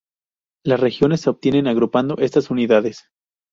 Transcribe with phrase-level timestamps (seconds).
[0.65, 3.05] Las regiones se obtienen agrupando estas unidades.